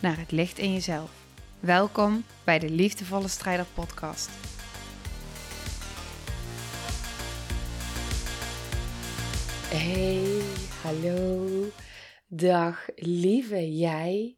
[0.00, 1.10] naar het licht in jezelf.
[1.60, 4.30] Welkom bij de Liefdevolle Strijder Podcast.
[9.68, 10.42] Hey,
[10.82, 11.64] hallo,
[12.26, 14.36] dag lieve jij.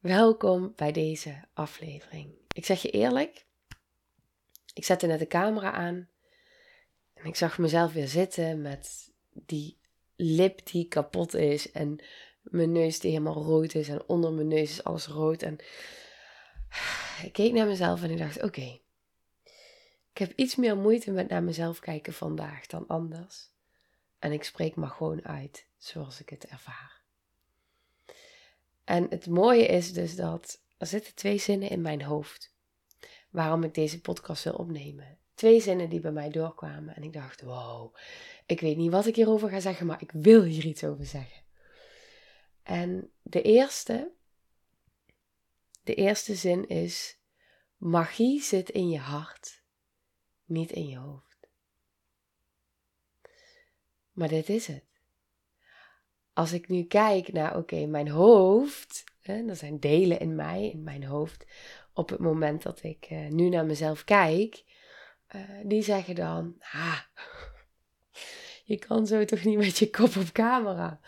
[0.00, 2.34] Welkom bij deze aflevering.
[2.54, 3.46] Ik zeg je eerlijk,
[4.74, 6.08] ik zette net de camera aan
[7.14, 9.78] en ik zag mezelf weer zitten met die
[10.16, 12.00] lip die kapot is en
[12.42, 15.42] mijn neus die helemaal rood is en onder mijn neus is alles rood.
[15.42, 15.58] En
[17.22, 18.80] ik keek naar mezelf en ik dacht, oké,
[20.12, 23.48] ik heb iets meer moeite met naar mezelf kijken vandaag dan anders.
[24.18, 27.00] En ik spreek maar gewoon uit zoals ik het ervaar.
[28.84, 32.54] En het mooie is dus dat er zitten twee zinnen in mijn hoofd
[33.30, 35.18] waarom ik deze podcast wil opnemen.
[35.34, 37.94] Twee zinnen die bij mij doorkwamen en ik dacht, wow,
[38.46, 41.42] ik weet niet wat ik hierover ga zeggen, maar ik wil hier iets over zeggen.
[42.62, 44.12] En de eerste,
[45.82, 47.18] de eerste zin is,
[47.76, 49.62] magie zit in je hart,
[50.44, 51.48] niet in je hoofd.
[54.12, 54.84] Maar dit is het.
[56.32, 60.82] Als ik nu kijk naar, oké, mijn hoofd, hè, er zijn delen in mij, in
[60.82, 61.46] mijn hoofd,
[61.92, 64.64] op het moment dat ik uh, nu naar mezelf kijk,
[65.34, 67.00] uh, die zeggen dan, ah,
[68.64, 71.00] je kan zo toch niet met je kop op camera.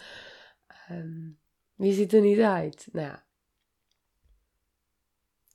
[0.91, 1.41] Um,
[1.83, 2.89] die ziet er niet uit.
[2.93, 3.17] Nou,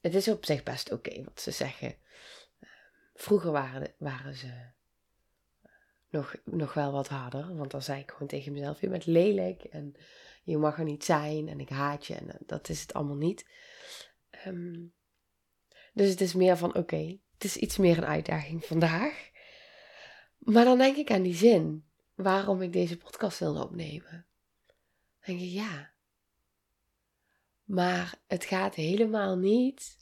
[0.02, 1.96] het is op zich best oké wat ze zeggen.
[2.60, 2.70] Ehm,
[3.14, 4.70] vroeger waren, waren ze
[6.10, 7.56] nog, nog wel wat harder.
[7.56, 9.96] Want dan zei ik gewoon tegen mezelf: Je bent lelijk en
[10.44, 12.16] je mag er niet zijn en ik haat je.
[12.16, 13.46] En eh, dat is het allemaal niet.
[14.46, 14.94] Um,
[15.94, 19.30] dus het is meer van: Oké, het is iets meer een uitdaging vandaag.
[20.38, 21.86] Maar dan denk ik aan die zin
[22.16, 24.26] waarom ik deze podcast wilde opnemen.
[24.66, 24.76] Dan
[25.26, 25.96] denk ik ja.
[27.68, 29.98] Maar het gaat helemaal niet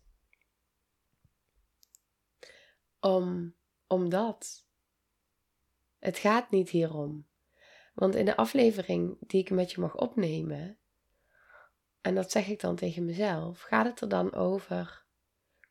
[3.00, 3.56] om,
[3.88, 4.66] om dat.
[6.00, 7.28] Het gaat niet hierom.
[7.94, 10.78] Want in de aflevering die ik met je mag opnemen,
[12.02, 15.06] en dat zeg ik dan tegen mezelf, gaat het er dan over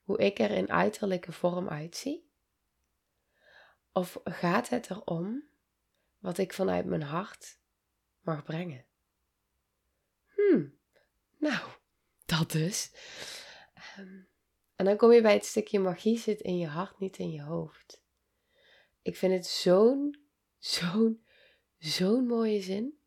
[0.03, 2.31] hoe ik er in uiterlijke vorm uitzie?
[3.93, 5.45] Of gaat het erom
[6.19, 7.59] wat ik vanuit mijn hart
[8.21, 8.85] mag brengen?
[10.27, 10.79] Hmm,
[11.39, 11.69] nou,
[12.25, 12.91] dat dus.
[13.75, 14.23] Ehm,
[14.77, 17.43] en dan kom je bij het stukje magie zit in je hart, niet in je
[17.43, 18.03] hoofd.
[19.03, 20.25] Ik vind het zo'n
[20.65, 21.25] Zo'n,
[21.79, 22.99] zo'n mooie zin.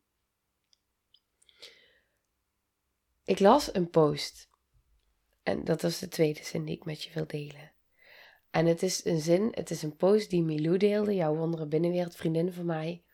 [3.24, 4.50] Ik las een post.
[5.42, 7.72] En dat was de tweede zin die ik met je wil delen.
[8.50, 12.16] En het is een zin, het is een post die Milou deelde, jouw wondere binnenwereld,
[12.16, 13.04] vriendin van mij.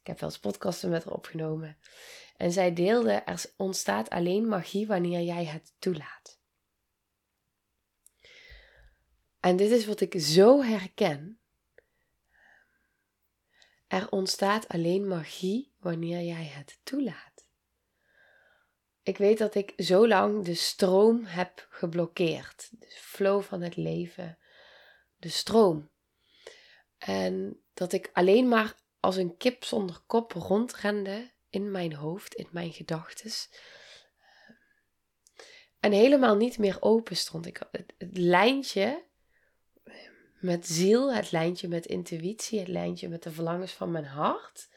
[0.00, 1.78] Ik heb wel eens podcasten met haar opgenomen.
[2.36, 6.38] En zij deelde, er ontstaat alleen magie wanneer jij het toelaat.
[9.40, 11.38] En dit is wat ik zo herken.
[13.86, 17.46] Er ontstaat alleen magie wanneer jij het toelaat.
[19.02, 22.70] Ik weet dat ik zo lang de stroom heb geblokkeerd.
[22.78, 24.38] De flow van het leven.
[25.16, 25.90] De stroom.
[26.98, 32.48] En dat ik alleen maar als een kip zonder kop rondrende in mijn hoofd, in
[32.50, 33.30] mijn gedachten.
[35.80, 37.46] En helemaal niet meer open stond.
[37.46, 39.04] Ik, het, lijntje
[40.40, 44.68] met ziel, het lijntje met intuïtie, het lijntje met de verlangens van mijn hart.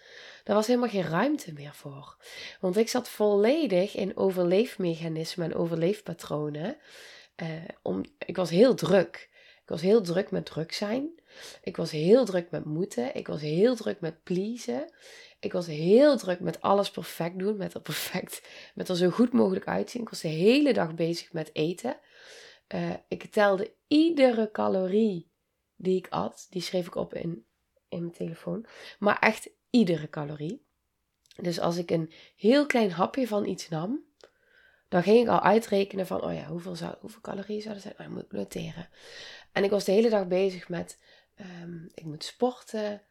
[0.43, 2.17] Daar was helemaal geen ruimte meer voor.
[2.59, 6.77] Want ik zat volledig in overleefmechanismen en overleefpatronen.
[7.44, 7.50] Uh,
[7.81, 9.30] om, ik was heel druk.
[9.62, 11.19] Ik was heel druk met druk zijn.
[11.62, 13.16] Ik was heel druk met moeten.
[13.16, 14.94] Ik was heel druk met pleasen.
[15.39, 17.57] Ik was heel druk met alles perfect doen.
[17.57, 20.01] Met er perfect, met er zo goed mogelijk uitzien.
[20.01, 21.98] Ik was de hele dag bezig met eten.
[22.75, 25.31] Uh, ik telde iedere calorie
[25.75, 27.45] die ik at, die schreef ik op in,
[27.90, 28.66] in mijn telefoon.
[29.00, 30.66] Maar echt iedere calorie.
[31.42, 34.06] Dus als ik een heel klein hapje van iets nam,
[34.90, 37.95] dan ging ik al uitrekenen van, oh ja, hoeveel, zou, hoeveel calorieën zouden zijn?
[37.98, 38.90] Nou, moet ik noteren.
[39.51, 41.00] En ik was de hele dag bezig met,
[41.39, 43.01] um, ik moet sporten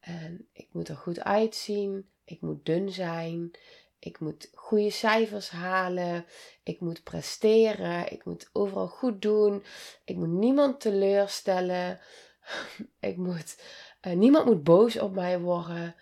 [0.00, 2.08] en ik moet er goed uitzien.
[2.24, 3.50] Ik moet dun zijn.
[3.98, 6.26] Ik moet goede cijfers halen.
[6.62, 8.12] Ik moet presteren.
[8.12, 9.64] Ik moet overal goed doen.
[10.04, 12.00] Ik moet niemand teleurstellen.
[13.00, 13.62] Ik moet,
[14.06, 15.94] uh, niemand moet boos op mij worden.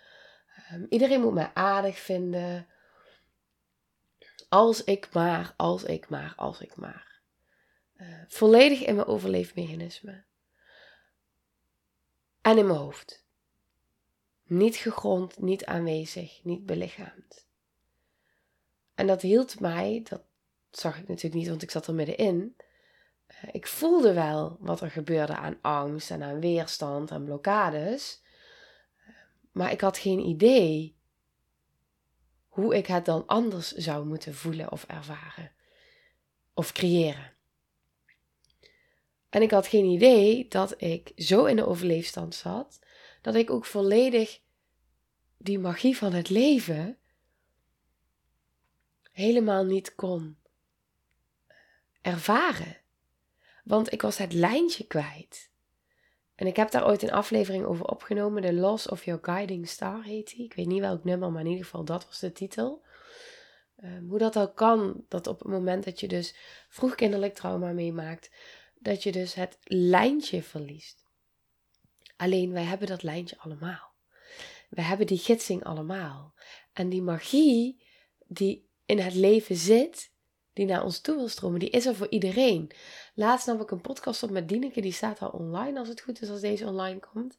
[0.72, 2.66] Um, iedereen moet mij aardig vinden.
[4.48, 7.20] Als ik maar, als ik maar, als ik maar.
[7.96, 10.24] Uh, volledig in mijn overleefmechanisme.
[12.42, 13.24] En in mijn hoofd.
[14.42, 17.46] Niet gegrond, niet aanwezig, niet belichaamd.
[18.94, 20.22] En dat hield mij, dat
[20.70, 22.56] zag ik natuurlijk niet, want ik zat er middenin.
[23.28, 28.22] Uh, ik voelde wel wat er gebeurde aan angst en aan weerstand en blokkades.
[29.52, 30.96] Maar ik had geen idee
[32.48, 35.52] hoe ik het dan anders zou moeten voelen of ervaren
[36.54, 37.31] of creëren.
[39.32, 42.78] En ik had geen idee dat ik zo in de overleefstand zat,
[43.20, 44.40] dat ik ook volledig
[45.36, 46.98] die magie van het leven
[49.12, 50.36] helemaal niet kon
[52.00, 52.76] ervaren.
[53.64, 55.50] Want ik was het lijntje kwijt.
[56.34, 58.42] En ik heb daar ooit een aflevering over opgenomen.
[58.42, 60.44] The Loss of Your Guiding Star heet die.
[60.44, 62.82] Ik weet niet welk nummer, maar in ieder geval dat was de titel.
[63.84, 66.34] Um, hoe dat al kan, dat op het moment dat je dus
[66.68, 68.30] vroeg kinderlijk trauma meemaakt,
[68.82, 71.04] dat je dus het lijntje verliest.
[72.16, 73.90] Alleen wij hebben dat lijntje allemaal.
[74.68, 76.34] We hebben die gidsing allemaal.
[76.72, 77.82] En die magie
[78.26, 80.10] die in het leven zit,
[80.52, 82.70] die naar ons toe wil stromen, die is er voor iedereen.
[83.14, 86.22] Laatst nam ik een podcast op met Dieneke, die staat al online als het goed
[86.22, 87.36] is als deze online komt.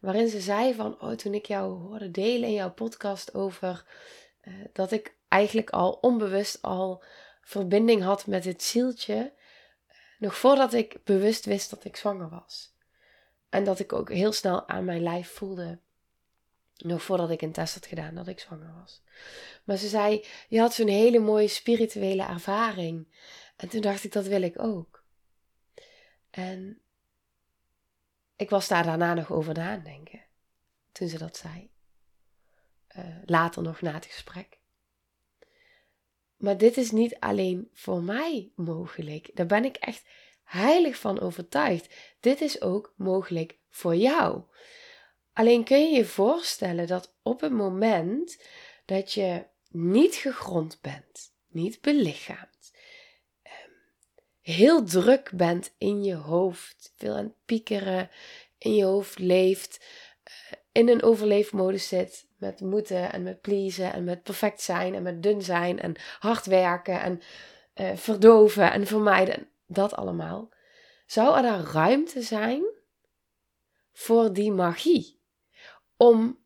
[0.00, 3.84] Waarin ze zei van, oh toen ik jou hoorde delen in jouw podcast over
[4.42, 7.04] uh, dat ik eigenlijk al onbewust al
[7.42, 9.32] verbinding had met het zieltje.
[10.22, 12.74] Nog voordat ik bewust wist dat ik zwanger was.
[13.48, 15.78] En dat ik ook heel snel aan mijn lijf voelde.
[16.76, 19.02] Nog voordat ik een test had gedaan dat ik zwanger was.
[19.64, 23.08] Maar ze zei: Je had zo'n hele mooie spirituele ervaring.
[23.56, 25.04] En toen dacht ik: Dat wil ik ook.
[26.30, 26.80] En
[28.36, 30.20] ik was daar daarna nog over nadenken.
[30.92, 31.70] Toen ze dat zei.
[32.96, 34.58] Uh, later nog na het gesprek.
[36.42, 39.30] Maar dit is niet alleen voor mij mogelijk.
[39.34, 40.04] Daar ben ik echt
[40.44, 41.94] heilig van overtuigd.
[42.20, 44.42] Dit is ook mogelijk voor jou.
[45.32, 48.42] Alleen kun je je voorstellen dat op het moment
[48.84, 52.72] dat je niet gegrond bent, niet belichaamd,
[53.42, 53.70] ehm,
[54.40, 58.10] heel druk bent in je hoofd, veel aan het piekeren,
[58.58, 59.84] in je hoofd leeft,
[60.22, 60.32] eh,
[60.72, 65.22] in een overleefmodus zit met moeten en met pleasen en met perfect zijn en met
[65.22, 67.20] dun zijn en hard werken en
[67.74, 70.52] uh, verdoven en vermijden, dat allemaal,
[71.06, 72.64] zou er daar ruimte zijn
[73.92, 75.20] voor die magie?
[75.96, 76.40] Om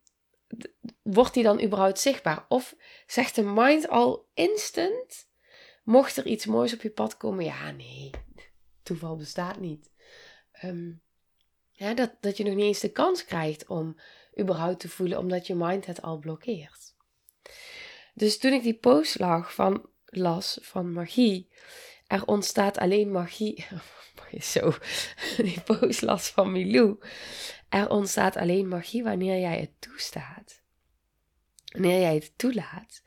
[1.02, 2.44] wordt die dan überhaupt zichtbaar?
[2.48, 2.76] Of
[3.06, 5.28] zegt de mind al instant,
[5.84, 7.44] mocht er iets moois op je pad komen?
[7.44, 8.10] Ja, nee,
[8.82, 9.90] toeval bestaat niet.
[10.64, 11.02] Um,
[11.76, 13.96] ja, dat, dat je nog niet eens de kans krijgt om
[14.40, 16.94] überhaupt te voelen, omdat je mind het al blokkeert.
[18.14, 21.48] Dus toen ik die post lag van, las van magie,
[22.06, 23.66] er ontstaat alleen magie.
[24.40, 24.72] Zo,
[25.36, 26.98] die post las van Milou.
[27.68, 30.62] Er ontstaat alleen magie wanneer jij het toestaat.
[31.72, 33.02] Wanneer jij het toelaat.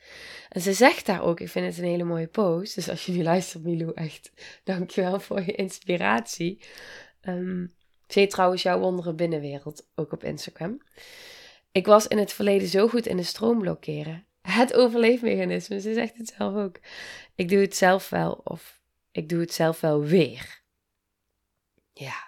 [0.50, 2.76] En ze zegt daar ook, ik vind het een hele mooie post.
[2.76, 4.32] Dus als je nu luistert, Milou, echt
[4.64, 6.64] dankjewel voor je inspiratie.
[7.22, 7.74] Um,
[8.10, 10.82] ze heet trouwens jouw wondere binnenwereld, ook op Instagram.
[11.72, 14.28] Ik was in het verleden zo goed in de stroom blokkeren.
[14.42, 16.80] Het overleefmechanisme, ze zegt het zelf ook.
[17.36, 20.62] Ik doe het zelf wel of ik doe het zelf wel weer.
[21.94, 22.28] Ja.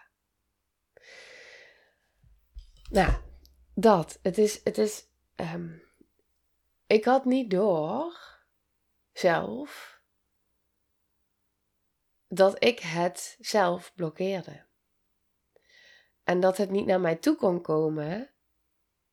[2.89, 3.13] Nou,
[3.75, 4.19] dat.
[4.21, 5.03] Het is, het is,
[5.35, 5.81] um,
[6.87, 8.19] ik had niet door,
[9.13, 10.01] zelf,
[12.27, 14.69] dat ik het zelf blokkeerde.
[16.31, 18.29] En dat het niet naar mij toe kon komen,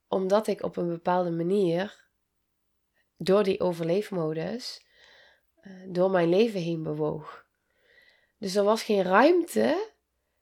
[0.09, 2.09] omdat ik op een bepaalde manier,
[3.17, 4.87] door die overleefmodus,
[5.55, 7.47] eh, door mijn leven heen bewoog.
[8.37, 9.91] Dus er was geen ruimte,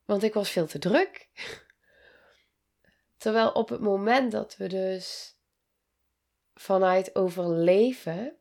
[0.05, 1.29] want ik was veel te druk.
[3.23, 5.37] Terwijl op het moment dat we dus
[6.55, 8.37] vanuit overleven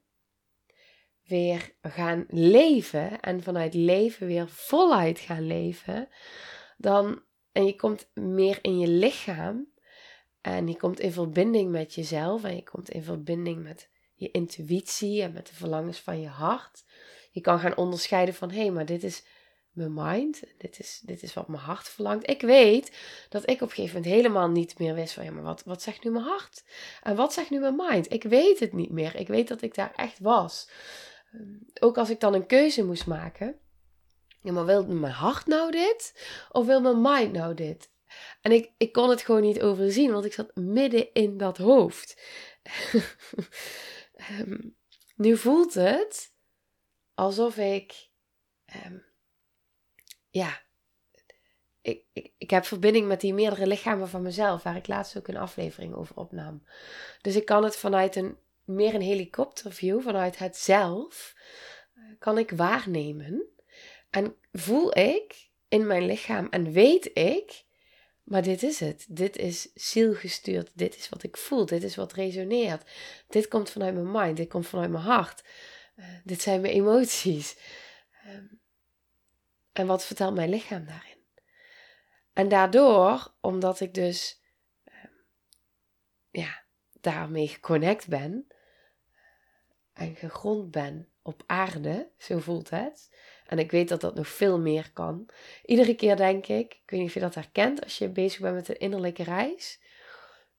[1.23, 6.09] weer gaan leven en vanuit leven weer voluit gaan leven,
[6.77, 7.24] dan
[7.55, 9.67] en je komt meer in je lichaam.
[10.41, 12.43] En je komt in verbinding met jezelf.
[12.43, 16.83] En je komt in verbinding met je intuïtie en met de verlangens van je hart.
[17.31, 19.23] Je kan gaan onderscheiden van hé, hey, maar dit is
[19.71, 20.43] mijn mind.
[20.57, 22.29] Dit is, dit is wat mijn hart verlangt.
[22.29, 22.91] Ik weet
[23.29, 25.81] dat ik op een gegeven moment helemaal niet meer wist van ja, maar wat, wat
[25.81, 26.63] zegt nu mijn hart?
[27.03, 28.11] En wat zegt nu mijn mind?
[28.11, 29.15] Ik weet het niet meer.
[29.15, 30.69] Ik weet dat ik daar echt was.
[31.31, 33.59] Ehm, ook als ik dan een keuze moest maken.
[34.45, 36.27] Ja, maar wil mijn hart nou dit?
[36.51, 37.89] Of wil mijn mind nou dit?
[38.41, 42.21] En ik, ik kon het gewoon niet overzien, want ik zat midden in dat hoofd.
[44.15, 44.57] Ehm,
[45.15, 46.33] nu voelt het
[47.13, 48.09] alsof ik
[48.85, 49.05] um,
[50.29, 50.61] ja,
[51.81, 55.27] ik, ik, ik heb verbinding met die meerdere lichamen van mezelf, waar ik laatst ook
[55.27, 56.63] een aflevering over opnam.
[57.21, 61.35] Dus ik kan het vanuit een meer een helikopterview, vanuit het zelf,
[61.93, 63.54] eh, kan ik waarnemen.
[64.15, 67.65] En voel ik in mijn lichaam en weet ik,
[68.23, 69.05] maar dit is het.
[69.09, 70.71] Dit is zielgestuurd.
[70.73, 71.65] Dit is wat ik voel.
[71.65, 72.91] Dit is wat resoneert.
[73.27, 74.37] Dit komt vanuit mijn mind.
[74.37, 75.43] Dit komt vanuit mijn hart.
[75.95, 77.57] Uh, dit zijn mijn emoties.
[78.27, 78.59] Um,
[79.71, 81.23] en wat vertelt mijn lichaam daarin?
[82.33, 84.41] En daardoor, omdat ik dus
[84.83, 85.13] ehm,
[86.31, 86.63] ja,
[87.01, 88.47] daarmee geconnect ben
[89.93, 93.09] en gegrond ben op aarde, zo voelt het.
[93.45, 95.25] En ik weet dat dat nog veel meer kan.
[95.65, 98.55] Iedere keer denk ik, ik weet niet of je dat herkent als je bezig bent
[98.55, 99.79] met een innerlijke reis.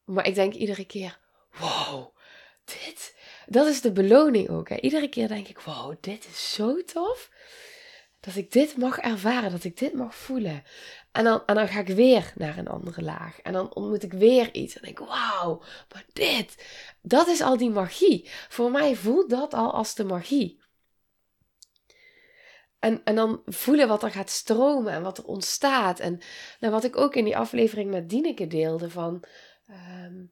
[0.04, 1.18] Maar ik denk iedere keer,
[1.58, 2.16] wow,
[2.64, 3.16] dit,
[3.46, 4.68] dat is de beloning ook.
[4.68, 4.76] Hè.
[4.76, 7.30] Iedere keer denk ik, wow, dit is zo tof
[8.20, 10.62] dat ik dit mag ervaren, dat ik dit mag voelen.
[11.12, 13.40] En dan, en dan ga ik weer naar een andere laag.
[13.40, 14.76] En dan ontmoet ik weer iets.
[14.76, 15.62] En denk ik, wauw,
[15.92, 16.64] maar dit,
[17.02, 18.28] dat is al die magie.
[18.48, 20.60] Voor mij voelt dat al als de magie.
[22.78, 26.00] En, en dan voelen wat er gaat stromen en wat er ontstaat.
[26.00, 26.20] En
[26.60, 29.22] nou, wat ik ook in die aflevering met Dieneke deelde van...
[29.66, 30.24] Ehm,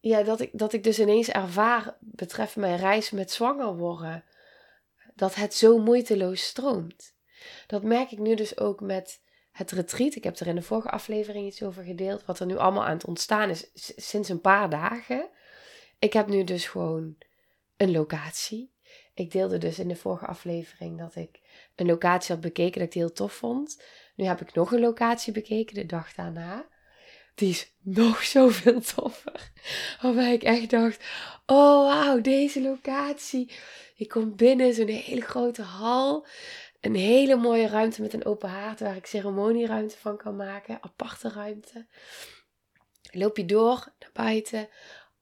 [0.00, 4.24] ja, dat ik, dat ik dus ineens ervaar betreft mijn reis met zwanger worden
[5.14, 7.14] dat het zo moeiteloos stroomt.
[7.66, 9.22] Dat merk ik nu dus ook met
[9.52, 10.14] het retreat.
[10.14, 12.24] Ik heb er in de vorige aflevering iets over gedeeld.
[12.24, 15.28] Wat er nu allemaal aan het ontstaan is sinds een paar dagen.
[15.98, 17.16] Ik heb nu dus gewoon
[17.76, 18.71] een locatie.
[19.14, 21.40] Ik deelde dus in de vorige aflevering dat ik
[21.76, 23.82] een locatie had bekeken dat ik heel tof vond.
[24.16, 26.66] Nu heb ik nog een locatie bekeken de dag daarna.
[27.34, 29.52] Die is nog zoveel toffer.
[30.00, 31.04] Waarbij ik echt dacht:
[31.46, 33.52] oh wauw, deze locatie.
[33.96, 36.26] Ik kom binnen, zo'n hele grote hal.
[36.80, 40.78] Een hele mooie ruimte met een open haard waar ik ceremonieruimte van kan maken.
[40.80, 41.86] Aparte ruimte.
[43.10, 44.68] Loop je door naar buiten.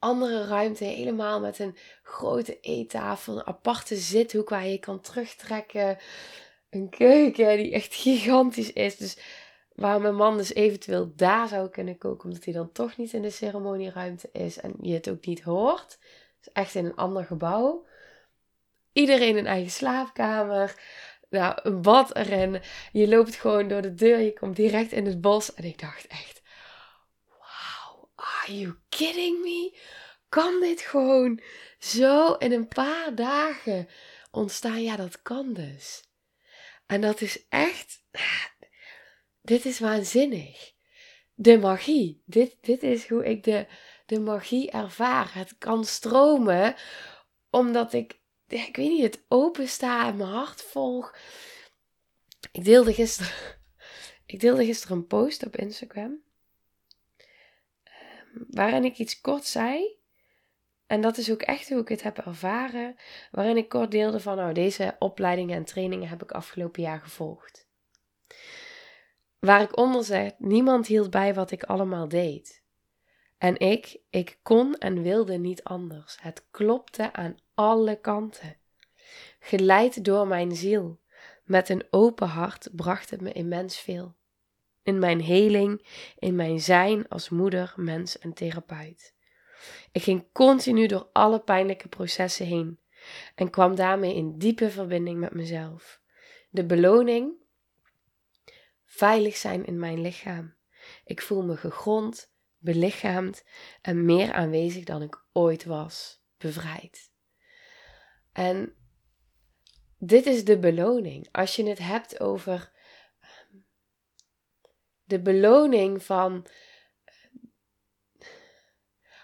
[0.01, 3.39] Andere ruimte, helemaal met een grote eettafel.
[3.39, 5.99] Een aparte zithoek waar je kan terugtrekken.
[6.71, 8.97] Een keuken die echt gigantisch is.
[8.97, 9.19] Dus
[9.75, 13.23] waar mijn man dus eventueel daar zou kunnen koken, omdat hij dan toch niet in
[13.23, 15.99] de ceremonieruimte is en je het ook niet hoort.
[16.39, 17.87] Dus echt in een ander gebouw.
[18.93, 20.75] Iedereen een eigen slaapkamer.
[21.31, 22.61] Nou, een bad erin.
[22.93, 24.19] Je loopt gewoon door de deur.
[24.19, 25.55] Je komt direct in het bos.
[25.55, 26.40] En ik dacht echt:
[28.21, 29.79] are you kidding me?
[30.29, 31.41] Kan dit gewoon
[31.79, 33.89] zo in een paar dagen
[34.31, 34.83] ontstaan?
[34.83, 36.03] Ja, dat kan dus.
[36.87, 38.05] En dat is echt.
[39.43, 40.73] Dit is waanzinnig.
[41.35, 42.23] De magie.
[42.27, 43.67] Dit, dit is hoe ik de,
[44.07, 45.35] de magie ervaar.
[45.35, 46.75] Het kan stromen
[47.51, 51.17] omdat ik ik weet niet, het opensta en mijn hart volg.
[52.53, 53.33] Ik deelde gisteren,
[54.27, 56.23] ik deelde gisteren een post op Instagram.
[58.33, 59.99] Waarin ik iets kort zei.
[60.87, 62.97] En dat is ook echt hoe ik het heb ervaren.
[63.31, 67.69] Waarin ik kort deelde van, nou, deze opleidingen en trainingen heb ik afgelopen jaar gevolgd.
[69.39, 72.63] Waar ik onder zeg, niemand hield bij wat ik allemaal deed.
[73.39, 76.19] En ik, ik kon en wilde niet anders.
[76.21, 78.57] Het klopte aan alle kanten.
[79.39, 81.01] Geleid door mijn ziel,
[81.45, 84.15] met een open hart bracht het me immens veel.
[84.83, 85.87] In mijn heling,
[86.19, 89.15] in mijn zijn als moeder, mens en therapeut.
[89.93, 92.79] Ik ging continu door alle pijnlijke processen heen
[93.35, 96.01] en kwam daarmee in diepe verbinding met mezelf.
[96.51, 97.33] De beloning?
[98.85, 100.55] Veilig zijn in mijn lichaam.
[101.05, 103.45] Ik voel me gegrond, belichaamd
[103.83, 107.11] en meer aanwezig dan ik ooit was, bevrijd.
[108.33, 108.75] En
[109.99, 111.29] dit is de beloning.
[111.33, 112.73] Als je het hebt over
[115.11, 116.47] de beloning van.
[117.05, 117.15] Eh,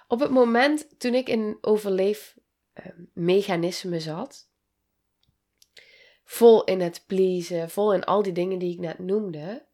[0.09, 4.50] op het moment toen ik in overleefmechanisme zat,
[6.25, 9.66] vol in het pleasen, vol in al die dingen die ik net noemde.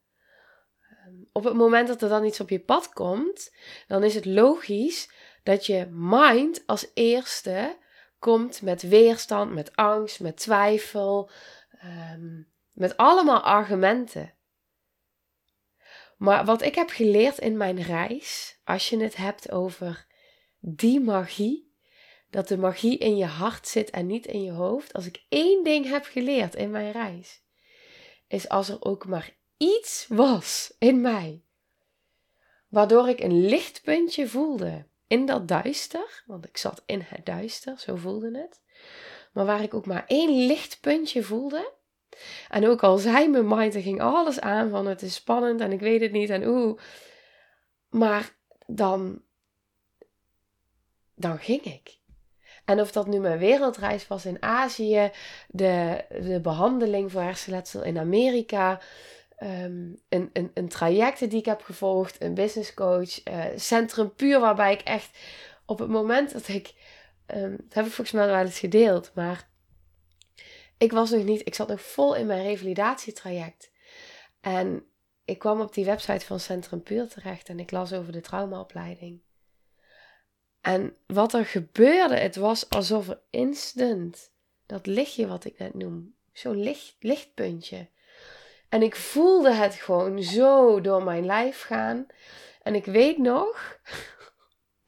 [0.91, 3.55] Ehm, op het moment dat er dan iets op je pad komt,
[3.87, 5.11] dan is het logisch
[5.43, 7.77] dat je mind als eerste
[8.19, 11.31] komt met weerstand, met angst, met twijfel,
[11.79, 12.43] ehm,
[12.73, 14.35] Met allemaal argumenten.
[16.23, 20.07] Maar wat ik heb geleerd in mijn reis, als je het hebt over
[20.59, 21.75] die magie,
[22.31, 24.93] dat de magie in je hart zit en niet in je hoofd.
[24.93, 27.43] Als ik één ding heb geleerd in mijn reis,
[28.29, 31.43] is als er ook maar iets was in mij,
[32.69, 37.97] waardoor ik een lichtpuntje voelde in dat duister, want ik zat in het duister, zo
[37.97, 38.61] voelde het.
[39.33, 41.73] Maar waar ik ook maar één lichtpuntje voelde.
[42.49, 45.73] En ook al zei mijn mind, er ging alles aan van het is spannend en
[45.73, 46.79] ik weet het niet en oeh.
[47.89, 49.23] Maar dan,
[51.15, 52.01] dan ging ik.
[52.65, 55.11] En of dat nu mijn wereldreis was in Azië,
[55.49, 58.81] de, de behandeling voor hersenletsel in Amerika,
[59.43, 64.41] um, een, een, een traject die ik heb gevolgd, een business coach, uh, Centrum Puur,
[64.41, 65.19] waarbij ik echt
[65.67, 66.75] op het moment dat ik,
[67.35, 69.49] um, dat heb ik volgens mij wel eens gedeeld, maar
[70.83, 73.71] ik was nog niet, ik zat nog vol in mijn revalidatietraject.
[74.41, 74.87] En
[75.25, 79.21] ik kwam op die website van Centrum Puur terecht en ik las over de traumaopleiding.
[80.61, 84.33] En wat er gebeurde, het was alsof er instant
[84.67, 87.89] dat lichtje wat ik net noem, zo'n licht, lichtpuntje.
[88.69, 92.07] En ik voelde het gewoon zo door mijn lijf gaan.
[92.63, 93.79] En ik weet nog,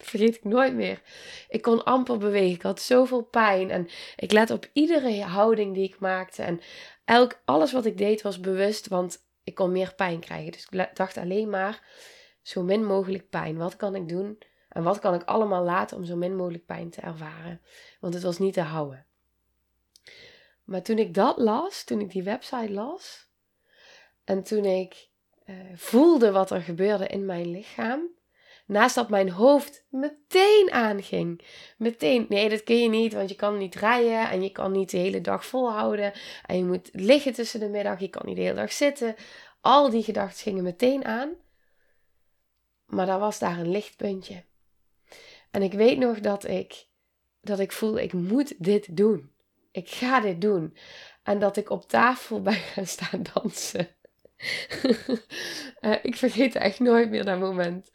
[0.05, 1.03] vergeet ik nooit meer.
[1.49, 2.55] Ik kon amper bewegen.
[2.55, 3.71] Ik had zoveel pijn.
[3.71, 6.43] En ik let op iedere houding die ik maakte.
[6.43, 6.61] En
[7.05, 10.53] elk, alles wat ik deed was bewust, want ik kon meer pijn krijgen.
[10.53, 11.83] Dus ik dacht alleen maar
[12.43, 13.57] zo min mogelijk pijn.
[13.57, 14.39] Wat kan ik doen?
[14.69, 17.61] En wat kan ik allemaal laten om zo min mogelijk pijn te ervaren?
[18.01, 19.07] Want het was niet te houden.
[20.65, 23.29] Maar toen ik dat las, toen ik die website las,
[24.25, 25.09] en toen ik
[25.47, 28.09] uh, voelde wat er gebeurde in mijn lichaam,
[28.67, 31.41] naast dat mijn hoofd meteen aanging.
[31.77, 34.91] Meteen, nee, dat kun je niet, want je kan niet rijden en je kan niet
[34.91, 36.13] de hele dag volhouden.
[36.47, 39.15] En je moet liggen tussen de middag, je kan niet de hele dag zitten.
[39.61, 41.31] Al die gedachten gingen meteen aan.
[42.87, 44.45] Maar daar was daar een lichtpuntje.
[45.51, 46.87] En ik weet nog dat ik,
[47.41, 49.33] dat ik voelde, ik moet dit doen.
[49.71, 50.77] Ik ga dit doen.
[51.23, 53.89] En dat ik op tafel ben gaan staan dansen.
[55.85, 57.91] Uh, ik vergeet echt nooit meer dat moment.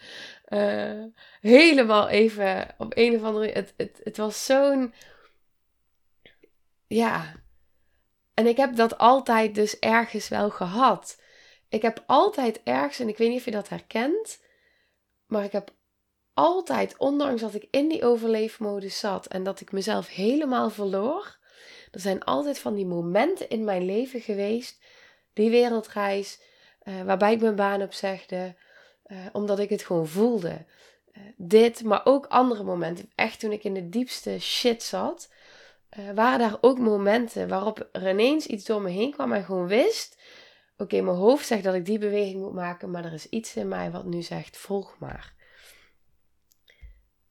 [0.50, 1.04] Uh,
[1.42, 3.52] helemaal even op een of andere.
[3.52, 4.94] Het, het, het was zo'n.
[6.88, 7.34] Ja.
[8.34, 11.22] En ik heb dat altijd dus ergens wel gehad.
[11.70, 14.44] Ik heb altijd ergens, en ik weet niet of je dat herkent,
[15.26, 15.74] maar ik heb
[16.34, 21.38] altijd, ondanks dat ik in die overleefmodus zat en dat ik mezelf helemaal verloor,
[21.92, 24.84] er zijn altijd van die momenten in mijn leven geweest,
[25.34, 26.42] die wereldreis,
[26.90, 28.56] uh, waarbij ik mijn baan opzegde,
[29.08, 30.66] uh, omdat ik het gewoon voelde.
[31.18, 33.12] Uh, dit, maar ook andere momenten.
[33.16, 35.32] Echt toen ik in de diepste shit zat,
[36.16, 40.22] waren daar ook momenten waarop er ineens iets door me heen kwam en gewoon wist:
[40.78, 43.68] oké, mijn hoofd zegt dat ik die beweging moet maken, maar er is iets in
[43.68, 45.34] mij wat nu zegt: volg maar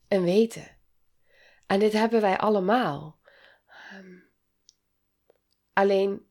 [0.09, 0.77] en weten.
[1.67, 3.19] En dit hebben wij allemaal.
[3.67, 4.17] Ehm,
[5.73, 6.28] alleen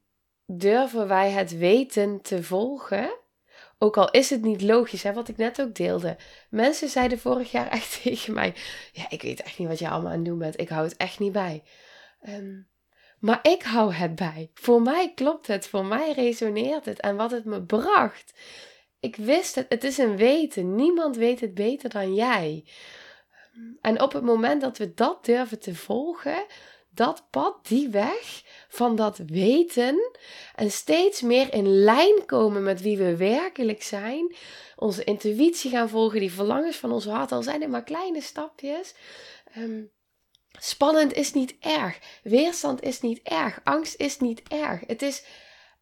[0.47, 3.09] durven wij het weten te volgen?
[3.79, 6.17] Ook al is het niet logisch, hè, wat ik net ook deelde.
[6.49, 8.55] Mensen zeiden vorig jaar echt tegen mij:
[8.91, 10.59] Ja, ik weet echt niet wat je allemaal aan het doen bent.
[10.59, 11.63] Ik hou het echt niet bij.
[12.21, 12.61] Ehm,
[13.19, 14.51] maar ik hou het bij.
[14.53, 15.67] Voor mij klopt het.
[15.67, 16.99] Voor mij resoneert het.
[16.99, 18.33] En wat het me bracht.
[18.99, 19.65] Ik wist het.
[19.69, 20.75] Het is een weten.
[20.75, 22.65] Niemand weet het beter dan jij.
[23.81, 26.45] En op het moment dat we dat durven te volgen,
[26.89, 30.11] dat pad, die weg van dat weten
[30.55, 34.35] en steeds meer in lijn komen met wie we werkelijk zijn,
[34.75, 38.93] onze intuïtie gaan volgen, die verlangens van ons hart, al zijn het maar kleine stapjes.
[39.53, 39.83] Ehm,
[40.59, 44.81] spannend is niet erg, weerstand is niet erg, angst is niet erg.
[44.87, 45.23] Het, is,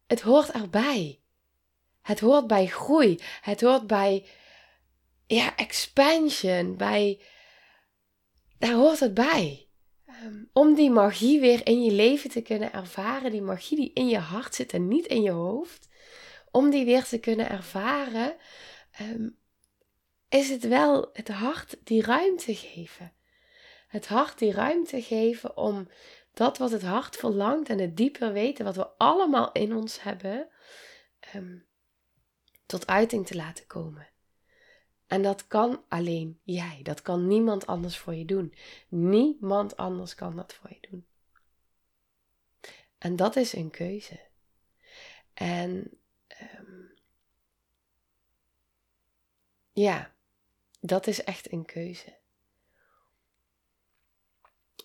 [0.06, 1.20] het hoort erbij.
[2.02, 4.26] Het hoort bij groei, het hoort bij
[5.26, 7.20] ja, expansion, bij
[8.58, 9.65] daar hoort het bij.
[10.22, 14.08] Ehm, om die magie weer in je leven te kunnen ervaren, die magie die in
[14.08, 15.88] je hart zit en niet in je hoofd,
[16.50, 18.36] om die weer te kunnen ervaren,
[18.90, 19.28] ehm,
[20.28, 23.12] is het wel het hart die ruimte geven.
[23.88, 25.88] Het hart die ruimte geven om
[26.32, 30.48] dat wat het hart verlangt en het dieper weten wat we allemaal in ons hebben,
[31.34, 31.66] um,
[32.66, 34.08] tot uiting te laten komen.
[35.06, 36.80] En dat kan alleen jij.
[36.82, 38.54] Dat kan niemand anders voor je doen.
[38.88, 41.06] Niemand anders kan dat voor je doen.
[42.98, 44.20] En dat is een keuze.
[45.34, 45.98] En
[46.58, 46.94] um,
[49.72, 50.14] ja,
[50.80, 52.16] dat is echt een keuze.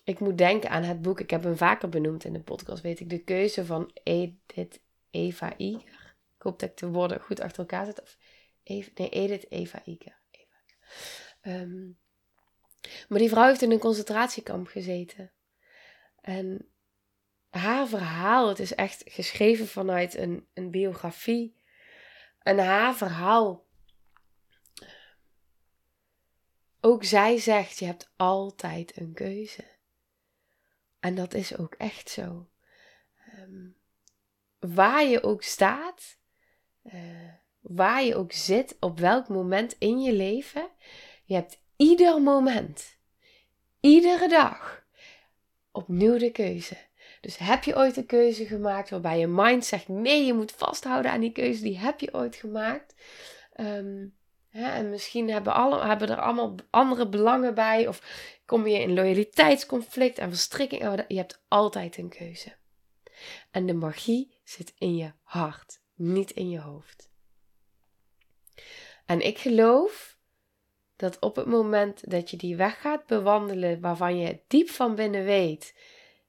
[0.04, 3.00] Ik moet denken aan het boek, ik heb hem vaker benoemd in de podcast, weet
[3.00, 4.80] ik, de keuze van Edith
[5.10, 6.14] Eva Iger.
[6.36, 8.16] Ik hoop dat ik de woorden goed achter elkaar zet.
[8.62, 9.82] Eva, nee, Edith Eva.
[9.84, 10.20] Eva.
[11.40, 11.90] Ehm,
[13.08, 15.32] maar die vrouw heeft in een concentratiekamp gezeten.
[16.20, 16.72] En
[17.50, 21.60] haar verhaal, het is echt geschreven vanuit een, een biografie.
[22.38, 23.66] En haar verhaal,
[26.80, 29.64] ook zij zegt, je hebt altijd een keuze.
[31.00, 32.50] En dat is ook echt zo.
[33.14, 33.70] Ehm,
[34.58, 36.18] waar je ook staat,
[36.82, 37.31] uh,
[37.62, 40.68] waar je ook zit, op welk moment in je leven,
[41.24, 42.98] je hebt ieder moment,
[43.80, 44.84] iedere dag,
[45.72, 46.76] opnieuw de keuze.
[47.20, 51.10] Dus heb je ooit een keuze gemaakt waarbij je mind zegt: nee, je moet vasthouden
[51.10, 52.94] aan die keuze, die heb je ooit gemaakt.
[53.52, 54.06] Ehm,
[54.50, 58.02] en misschien hebben, alle, hebben er allemaal andere belangen bij, of
[58.46, 60.82] kom je in loyaliteitsconflict en verstrikking.
[60.82, 62.52] Oh, je hebt altijd een keuze.
[63.50, 67.11] En de magie zit in je hart, niet in je hoofd.
[69.12, 70.18] En ik geloof
[70.96, 75.24] dat op het moment dat je die weg gaat bewandelen waarvan je diep van binnen
[75.24, 75.74] weet,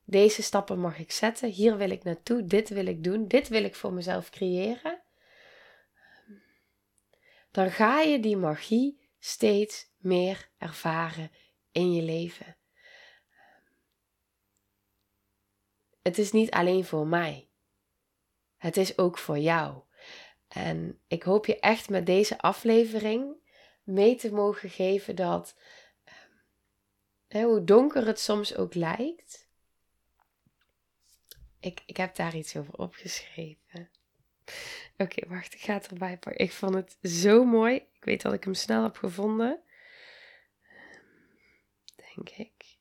[0.06, 3.64] deze stappen mag ik zetten, hier wil ik naartoe, dit wil ik doen, dit wil
[3.64, 5.02] ik voor mezelf creëren,
[7.52, 11.32] dan ga je die magie steeds meer ervaren
[11.72, 12.58] in je leven.
[16.02, 17.50] Het is niet alleen voor mij.
[18.58, 19.84] Het is ook voor jou.
[20.54, 23.36] En ik hoop je echt met deze aflevering
[23.84, 25.56] mee te mogen geven dat,
[27.28, 29.50] eh, hoe donker het soms ook lijkt,
[31.60, 33.90] ik, ik heb daar iets over opgeschreven.
[34.98, 36.46] Oké, wacht, ik ga het erbij pakken.
[36.46, 37.76] Ik vond het zo mooi.
[37.76, 39.62] Ik weet dat ik hem snel heb gevonden.
[41.96, 42.78] Denk ik.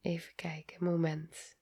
[0.00, 1.58] Even kijken, moment.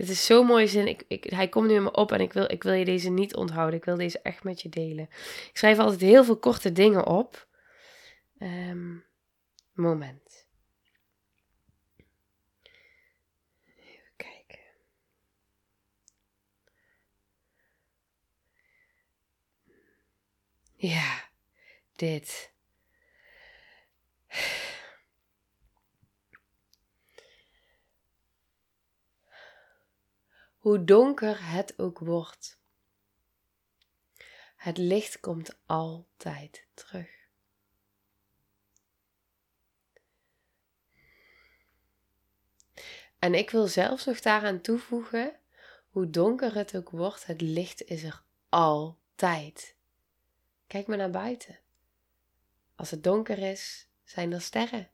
[0.00, 0.88] Dit is zo'n mooie zin.
[0.88, 3.10] Ik, ik, hij komt nu in me op en ik wil, ik wil je deze
[3.10, 3.78] niet onthouden.
[3.78, 5.08] Ik wil deze echt met je delen.
[5.48, 7.46] Ik schrijf altijd heel veel korte dingen op.
[8.38, 9.04] Um,
[9.72, 10.46] moment.
[13.76, 14.58] Even kijken.
[20.76, 21.28] Ja,
[21.96, 22.49] dit.
[30.60, 32.58] Hoe donker het ook wordt.
[34.56, 37.28] Het licht komt altijd terug.
[43.18, 45.38] En ik wil zelfs nog daaraan toevoegen,
[45.90, 49.76] hoe donker het ook wordt, het licht is er altijd.
[50.66, 51.58] Kijk maar naar buiten.
[52.74, 54.90] Als het donker is, zijn er sterren.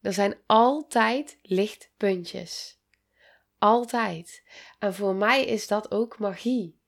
[0.00, 2.77] Er zijn altijd lichtpuntjes.
[3.58, 4.42] Altijd.
[4.78, 6.80] En voor mij is dat ook magie.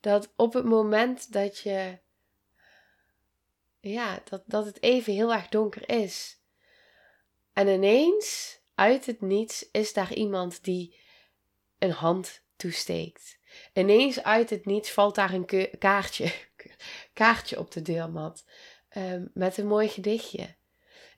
[0.00, 1.98] Dat op het moment dat je.
[3.80, 6.40] Ja, dat, dat het even heel erg donker is.
[7.52, 10.96] En ineens uit het niets is daar iemand die
[11.78, 13.38] een hand toesteekt.
[13.72, 16.32] Ineens uit het niets valt daar een kaartje,
[17.12, 18.44] kaartje op de deurmat
[18.88, 20.56] ehm, met een mooi gedichtje.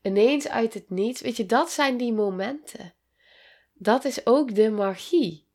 [0.03, 2.95] Ineens uit het niets, weet je, dat zijn die momenten.
[3.83, 5.49] Dat is ook de magie.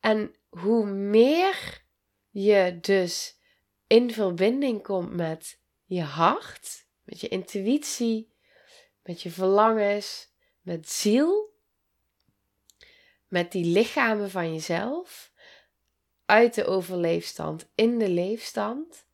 [0.00, 1.84] En hoe meer
[2.30, 3.38] je dus
[3.86, 8.32] in verbinding komt met je hart, met je intuïtie,
[9.02, 11.52] met je verlangens, met ziel,
[13.28, 15.32] met die lichamen van jezelf,
[16.24, 19.06] uit de overleefstand in de leefstand,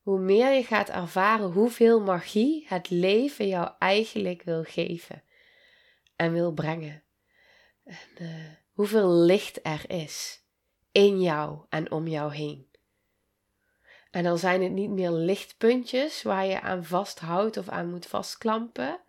[0.00, 5.22] hoe meer je gaat ervaren hoeveel magie het leven jou eigenlijk wil geven
[6.16, 7.02] en wil brengen.
[7.88, 10.42] En uh, hoeveel licht er is
[10.92, 12.66] in jou en om jou heen.
[14.10, 19.00] En dan zijn het niet meer lichtpuntjes waar je aan vasthoudt of aan moet vastklampen,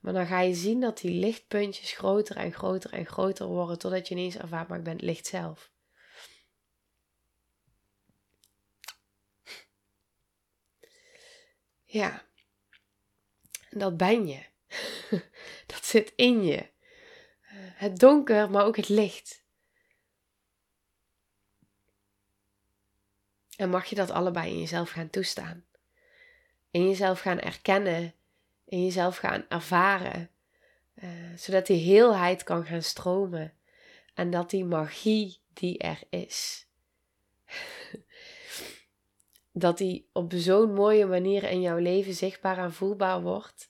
[0.00, 4.08] maar dan ga je zien dat die lichtpuntjes groter en groter en groter worden totdat
[4.08, 5.70] je ineens ervaart, maar ik licht zelf.
[11.84, 12.22] Ja,
[13.70, 14.42] en dat ben je.
[15.72, 16.76] dat zit in je.
[17.78, 19.44] Het donker, maar ook het licht.
[23.56, 25.64] En mag je dat allebei in jezelf gaan toestaan.
[26.70, 28.14] In jezelf gaan erkennen
[28.64, 30.30] in jezelf gaan ervaren.
[30.94, 33.54] Uh, zodat die heelheid kan gaan stromen.
[34.14, 36.66] En dat die magie die er is.
[39.52, 43.68] dat die op zo'n mooie manier in jouw leven zichtbaar en voelbaar wordt.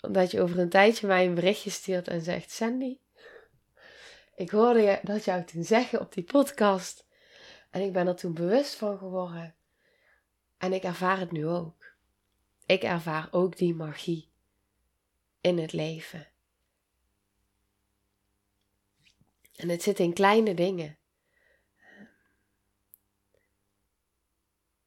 [0.00, 2.98] Dat je over een tijdje mij een berichtje stuurt en zegt: Sandy,
[4.34, 7.06] ik hoorde je dat jou toen zeggen op die podcast
[7.70, 9.54] En ik ben er toen bewust van geworden.
[10.58, 11.96] En ik ervaar het nu ook.
[12.66, 14.30] Ik ervaar ook die magie
[15.40, 16.26] in het leven.
[19.56, 20.98] En het zit in kleine dingen.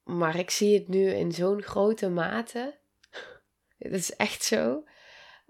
[0.04, 2.80] Maar ik zie het nu in zo'n grote mate.
[3.78, 4.84] Het is echt zo.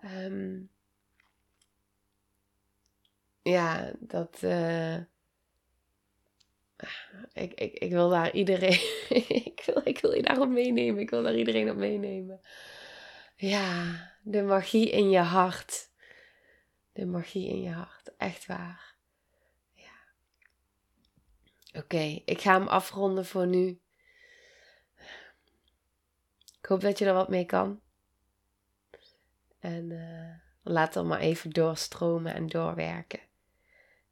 [0.03, 0.69] Um,
[3.41, 4.39] ja, dat.
[4.43, 4.95] Uh,
[7.33, 8.81] ik, ik, ik wil daar iedereen.
[9.45, 11.01] ik, wil, ik wil je daarop meenemen.
[11.01, 12.41] Ik wil daar iedereen op meenemen.
[13.35, 15.89] Ja, de magie in je hart.
[16.93, 18.15] De magie in je hart.
[18.17, 18.95] Echt waar.
[19.71, 19.91] Ja.
[21.79, 23.79] Oké, ik ga hem afronden voor nu.
[26.59, 27.81] Ik hoop dat je er wat mee kan.
[29.61, 33.19] En uh, laat dan maar even doorstromen en doorwerken.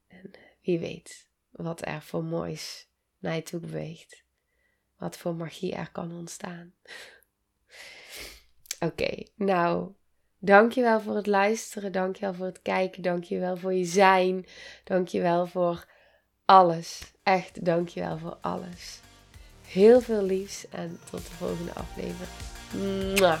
[0.08, 4.24] En uh, wie weet wat er voor moois naar je toe beweegt.
[4.96, 6.74] Wat voor magie er kan ontstaan.
[8.80, 9.92] Oké, nou,
[10.38, 11.92] dankjewel voor het luisteren.
[11.92, 13.02] Dankjewel voor het kijken.
[13.02, 14.46] Dankjewel voor je zijn.
[14.84, 15.84] Dankjewel voor
[16.44, 17.12] alles.
[17.22, 19.00] Echt, dankjewel voor alles.
[19.66, 22.30] Heel veel liefs en tot de volgende aflevering.
[23.18, 23.40] Mwah.